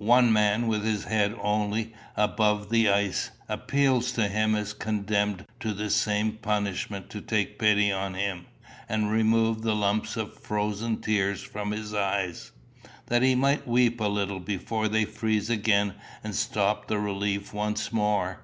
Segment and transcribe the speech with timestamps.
[0.00, 5.72] One man with his head only above the ice, appeals to him as condemned to
[5.72, 8.48] the same punishment to take pity on him,
[8.86, 12.52] and remove the lumps of frozen tears from his eyes,
[13.06, 17.90] that he may weep a little before they freeze again and stop the relief once
[17.90, 18.40] more.